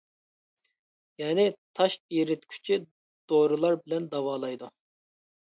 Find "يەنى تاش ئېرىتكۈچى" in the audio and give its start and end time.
1.23-2.79